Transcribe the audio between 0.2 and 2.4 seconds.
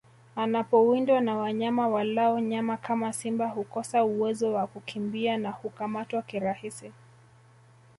Anapowindwa na wanyama walao